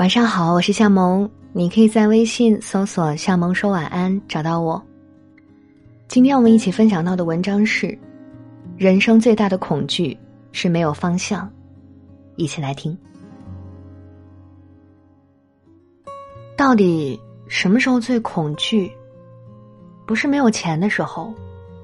[0.00, 4.82] 晚上好，我是夏萌，你可以在微信搜索“夏萌说晚安”找到我。
[6.08, 7.98] 今天我们一起分享到的文章是：
[8.78, 10.18] 人生最大的恐惧
[10.52, 11.46] 是没有方向。
[12.36, 12.96] 一起来听。
[16.56, 18.90] 到底什么时候最恐惧？
[20.06, 21.30] 不是没有钱的时候，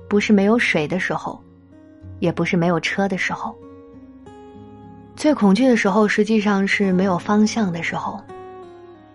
[0.09, 1.39] 不是没有水的时候，
[2.21, 3.55] 也不是没有车的时候。
[5.17, 8.23] 最恐惧的时候，实际上是没有方向的时候。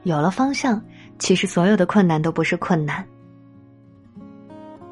[0.03, 0.81] 有了方向，
[1.19, 3.05] 其实所有的困难都不是困难。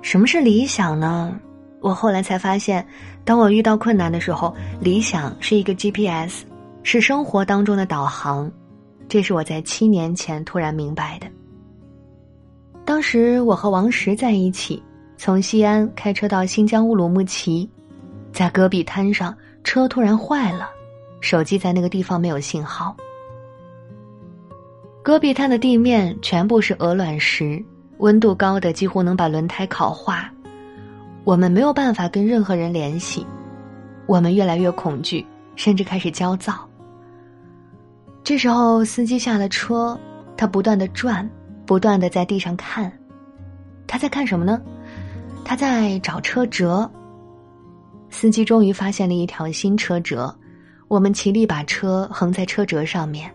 [0.02, 1.38] 什么是理想呢？
[1.82, 2.86] 我后来才发现，
[3.26, 6.44] 当我遇到困难的时候，理想是一个 GPS，
[6.84, 8.50] 是生活当中的导航。
[9.08, 11.28] 这是我在七年前突然明白的。
[12.86, 14.82] 当时我和王石在一起，
[15.18, 17.68] 从西安开车到新疆乌鲁木齐，
[18.32, 20.70] 在戈壁滩上，车突然坏了。
[21.22, 22.96] 手机在那个地方没有信号。
[25.02, 27.64] 戈壁滩的地面全部是鹅卵石，
[27.98, 30.32] 温度高的几乎能把轮胎烤化。
[31.24, 33.26] 我们没有办法跟任何人联系，
[34.06, 36.68] 我们越来越恐惧，甚至开始焦躁。
[38.24, 40.00] 这时候，司机下了车，
[40.38, 41.28] 他不断的转，
[41.66, 42.92] 不断的在地上看，
[43.88, 44.62] 他在看什么呢？
[45.44, 46.90] 他在找车辙。
[48.10, 50.36] 司机终于发现了一条新车辙。
[50.90, 53.32] 我们齐力把车横在车辙上面，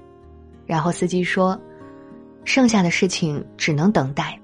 [0.66, 1.56] 然后司机说
[2.44, 4.36] ：“剩下的事情只能等待，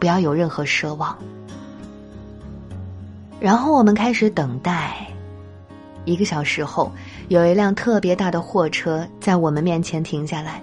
[0.00, 1.16] 不要有任何奢望。”
[3.38, 5.06] 然后我们开始等待。
[6.04, 6.90] 一个小时后，
[7.28, 10.60] 有一辆特别大的货车在我们面前停下来。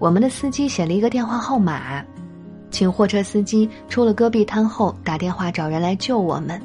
[0.00, 2.04] 我们的司机写了一个电话号码，
[2.72, 6.60] 请货车司机出了戈壁滩后打电话找人来救我们。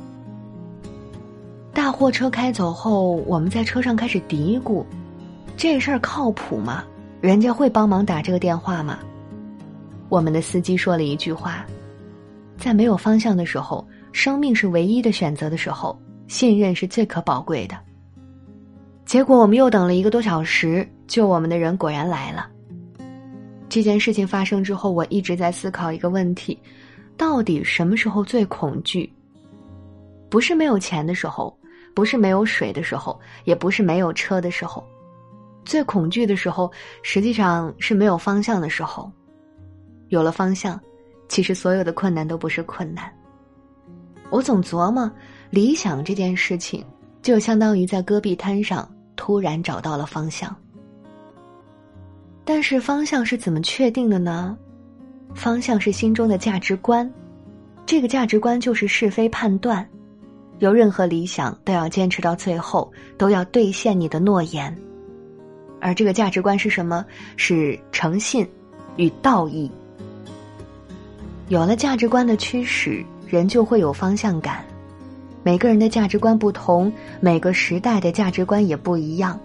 [1.74, 4.86] 大货车开走后，我们在车上开始嘀咕
[5.58, 6.84] ：“这事儿靠谱吗？
[7.20, 9.00] 人家会帮忙打这个电话吗？”
[10.08, 11.66] 我们的司机说了一句话
[12.58, 17.76] ：“在没有方向的时候，生命是唯一的选择的时候，信任是最可宝贵的。”
[19.04, 22.48] 结果我们又等了一个多小时，救我们的人果然来了。
[23.68, 26.58] 这件事情发生之后，我一直在思考一个问题：
[27.18, 29.12] 到底什么时候最恐惧？
[30.30, 31.58] 不是没有钱的时候。
[31.94, 34.84] 不是没有水的时候，也不是没有车的时候，
[35.66, 36.72] 最恐惧的时候，
[37.02, 39.12] 实际上是没有方向的时候。
[40.10, 40.80] 有了方向，
[41.28, 43.12] 其实所有的困难都不是困难。
[44.30, 45.12] 我总琢磨，
[45.50, 46.86] 理想这件事情，
[47.22, 50.56] 就相当于在戈壁滩上突然找到了方向。
[52.44, 54.58] 但是方向是怎么确定的呢？
[55.34, 57.12] 方向是心中的价值观，
[57.86, 59.88] 这个价值观就是是非判断。
[60.64, 64.74] 有任何理想，都要坚持到最后，都要兑现你的诺言。
[65.82, 67.06] 而这个价值观是什么？
[67.36, 68.48] 是诚信
[68.96, 69.70] 与道义。
[71.50, 74.64] 有了价值观的驱使，人就会有方向感。
[75.44, 79.38] 每个人的价值观不同，每个时代的价值观也不一样。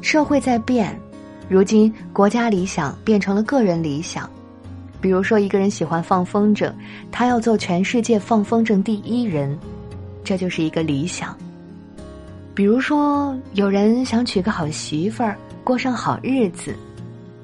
[0.00, 0.98] 社会在变，
[1.50, 4.26] 如今国家理想变成了个人理想。
[5.02, 6.72] 比如说，一个人喜欢放风筝，
[7.12, 9.58] 他要做全世界放风筝第一人。
[10.24, 11.36] 这就是一个理想。
[12.54, 16.74] 比如说，有人想娶个好媳妇儿，过上好日子，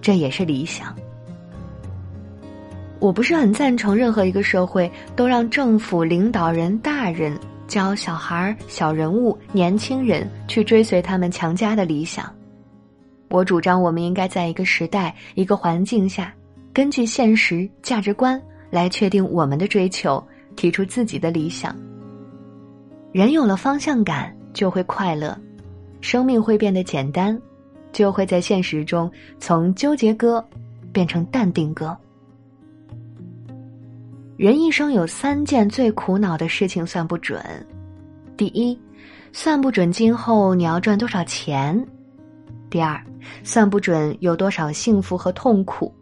[0.00, 0.94] 这也是理想。
[3.00, 7.36] 我不是很赞成任何一个社会都让政府领导人大人
[7.66, 12.32] 教小孩儿、小人物、年轻人去追随他们强加的理想。
[13.28, 16.32] 我主张，我们应该在一个时代、一个环境下，
[16.72, 18.40] 根据现实价值观
[18.70, 20.22] 来确定我们的追求，
[20.54, 21.74] 提出自己的理想。
[23.12, 25.36] 人有了方向感，就会快乐，
[26.00, 27.36] 生命会变得简单，
[27.92, 29.10] 就会在现实中
[29.40, 30.44] 从纠结哥
[30.92, 31.96] 变成淡定哥。
[34.36, 37.44] 人一生有三件最苦恼的事情算不准：
[38.36, 38.78] 第一，
[39.32, 41.76] 算不准今后你要赚多少钱；
[42.70, 42.98] 第二，
[43.42, 45.92] 算不准有多少幸福和痛苦；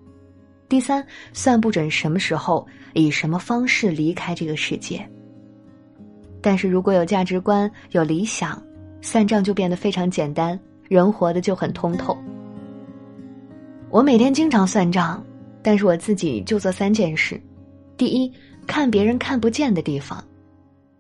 [0.69, 5.09] 第三，算不准什么时候以什么方式离开这个世界。
[6.41, 8.63] 但是如果有价值观、有理想，
[9.01, 10.59] 算账就变得非常简单，
[10.89, 12.17] 人活的就很通透。
[13.91, 15.25] 我每天经常算账，
[15.63, 17.41] 但是我自己就做三件事：
[17.97, 18.33] 第一，
[18.67, 20.19] 看别人看不见的地方；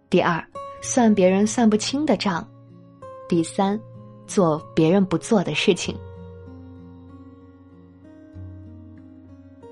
[0.09, 0.43] 第二，
[0.83, 2.43] 算别人算不清的账；
[3.29, 3.79] 第三，
[4.27, 5.95] 做别人不做的事情。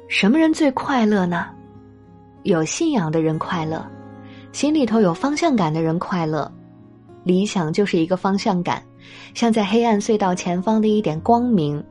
[0.08, 1.48] 什么人最快乐呢？
[2.44, 3.84] 有信仰的人快乐。
[4.56, 6.50] 心里头有方向感的人快乐，
[7.25, 8.82] 理想就是一个方向感，
[9.35, 11.85] 像在黑暗隧道前方的一点光明。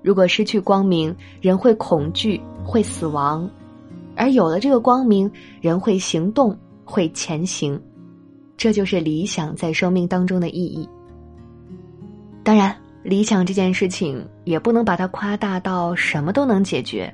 [0.00, 3.44] 如果失去光明，人会恐惧，会死亡；
[4.14, 5.28] 而有了这个光明，
[5.60, 7.76] 人会行动，会前行。
[8.56, 10.88] 这就是理想在生命当中的意义。
[12.44, 12.72] 当然，
[13.02, 17.12] 理想这件事情也不能把它夸大到什么都能解决，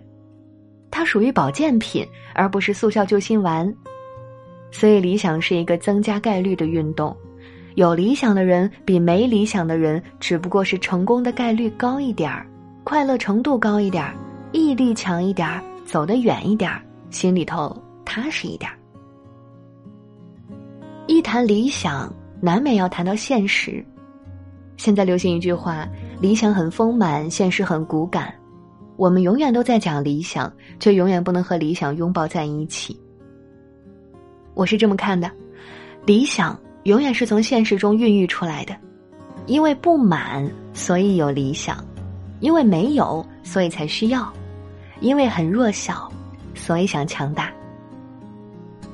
[0.90, 3.74] 它属于保健品，而不是速效救心丸。
[4.78, 7.16] 所以，理想是一个增加概率的运动。
[7.76, 12.46] 有理想的人比没理想的人，只不过是成功的概率高一点儿。
[12.84, 14.14] 快乐程度高一点儿
[14.52, 17.74] 毅力强一点儿走得远一点儿心里头
[18.04, 18.76] 踏实一点儿
[21.06, 23.82] 一谈理想，难免要谈到现实。
[24.76, 25.88] 现在流行一句话
[26.20, 28.30] ：“理想很丰满，现实很骨感。”
[28.98, 32.94] 我们永远都在讲理想，却永远不能和理想拥抱在一起。
[34.56, 35.30] 我是这么看的：
[36.06, 38.74] 理想永远是从现实中孕育出来的，
[39.44, 41.76] 因为不满，所以有理想。
[42.40, 44.22] 因为没有，所以才需要；
[45.00, 46.10] 因为很弱小，
[46.54, 47.52] 所以想强大。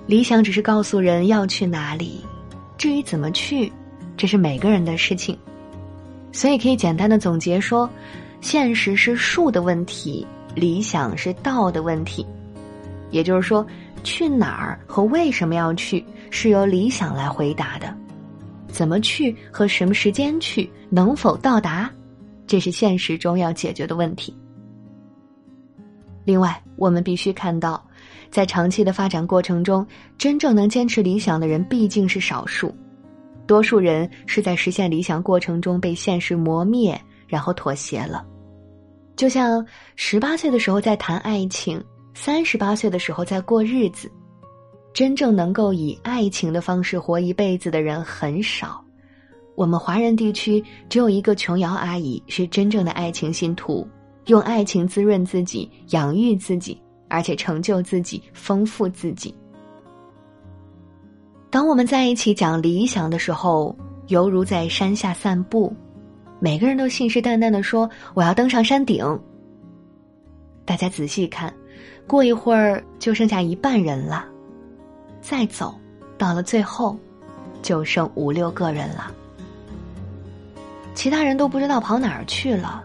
[0.07, 2.21] 理想只是告诉人要去哪里，
[2.77, 3.73] 至于怎么去，
[4.17, 5.39] 这是每个人的事情。
[6.33, 7.89] 所以可以简单的总结说：
[8.41, 10.27] 现实是术的问题，
[10.57, 12.27] 理想是道的问题。
[13.11, 13.65] 也就是说，
[14.03, 17.89] 去哪儿和为什么要去，是由理想来回答的；
[18.69, 21.91] 怎么去和什么时间去，能否到达。
[22.47, 24.37] 这是现实中要解决的问题。
[26.25, 27.83] 另外，我们必须看到，
[28.31, 29.87] 在长期的发展过程中，
[30.19, 32.75] 真正能坚持理想的人毕竟是少数，
[33.47, 38.25] 多数人是在实现理想过程中被现实磨灭，然后妥协了。
[39.17, 39.65] 就像
[39.97, 41.83] 十八岁的时候在谈爱情，
[42.15, 44.11] 三十八岁的时候在过日子，
[44.93, 48.83] 真正能够以爱情的方式活一辈子的人很少。
[49.55, 53.87] 我们华人地区只有一个琼瑶阿姨是真正的爱情信徒，
[54.27, 59.35] 用爱情滋润自己、养育自己，而且成就自己、丰富自己。
[61.51, 63.77] 当我们在一起讲理想的时候，
[64.09, 65.75] 犹如在山下散步，
[66.41, 69.05] 每个人都信誓旦旦的说：“我要登上山顶。”
[70.65, 71.53] 大家仔细看，
[72.07, 74.25] 过一会儿就剩下一半人了，
[75.21, 75.75] 再走
[76.19, 76.97] 到了最后，
[77.63, 79.11] 就剩五六个人了。
[80.95, 82.85] 其他人都不知道跑哪儿去了，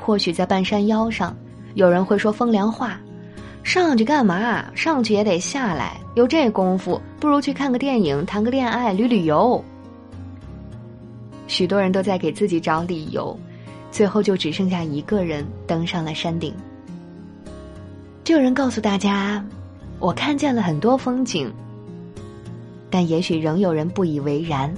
[0.00, 1.36] 或许在半山腰上，
[1.74, 2.98] 有人会说风凉话
[3.62, 4.64] ：“上去干嘛？
[4.74, 9.62] 上去也得下来，有这功夫，不如去看个电影，谈个恋爱，旅旅游。”
[11.46, 13.38] 许多人都在给自己找理由，
[13.90, 16.54] 最后就只剩下一个人登上了山顶。
[18.24, 19.44] 这个人告诉大家
[19.98, 21.52] ：“我看见了很多风景。”
[22.90, 24.72] 但也许仍有人不以为然，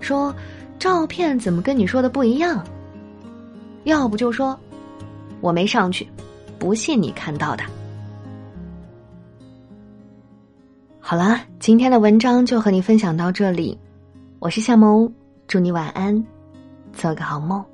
[0.00, 0.34] 说。
[0.78, 2.64] 照片怎么跟你说的不一样？
[3.82, 4.56] 要不就说
[5.40, 6.06] 我没上去，
[6.56, 7.64] 不信你看到的。
[11.00, 13.76] 好了，今天的文章就和你分享到这里，
[14.38, 15.12] 我是夏萌，
[15.48, 16.24] 祝你晚安，
[16.92, 17.64] 做个好梦。